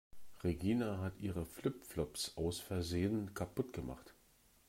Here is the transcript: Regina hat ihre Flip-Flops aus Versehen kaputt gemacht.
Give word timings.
Regina 0.43 0.97
hat 0.97 1.19
ihre 1.19 1.45
Flip-Flops 1.45 2.35
aus 2.35 2.59
Versehen 2.59 3.35
kaputt 3.35 3.71
gemacht. 3.71 4.15